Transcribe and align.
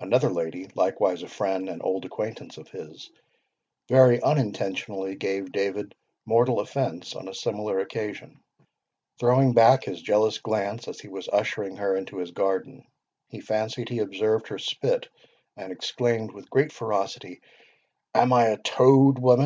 "Another 0.00 0.28
lady, 0.28 0.66
likewise 0.74 1.22
a 1.22 1.28
friend 1.28 1.68
and 1.68 1.80
old 1.80 2.04
acquaintance 2.04 2.56
of 2.58 2.68
his, 2.70 3.10
very 3.88 4.20
unintentionally 4.20 5.14
gave 5.14 5.52
David 5.52 5.94
mortal 6.24 6.58
offence 6.58 7.14
on 7.14 7.28
a 7.28 7.32
similar 7.34 7.78
occasion. 7.78 8.40
Throwing 9.20 9.54
back 9.54 9.84
his 9.84 10.02
jealous 10.02 10.38
glance 10.38 10.88
as 10.88 10.98
he 10.98 11.06
was 11.06 11.28
ushering 11.28 11.76
her 11.76 11.94
into 11.94 12.16
his 12.18 12.32
garden, 12.32 12.88
he 13.28 13.38
fancied 13.38 13.88
he 13.88 14.00
observed 14.00 14.48
her 14.48 14.58
spit, 14.58 15.08
and 15.56 15.70
exclaimed, 15.70 16.32
with 16.32 16.50
great 16.50 16.72
ferocity, 16.72 17.40
'Am 18.16 18.32
I 18.32 18.46
a 18.48 18.56
toad, 18.56 19.20
woman! 19.20 19.44